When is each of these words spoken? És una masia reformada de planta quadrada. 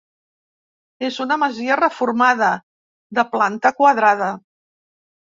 És 1.09 1.17
una 1.25 1.35
masia 1.41 1.75
reformada 1.79 2.49
de 3.19 3.25
planta 3.35 3.73
quadrada. 3.83 4.31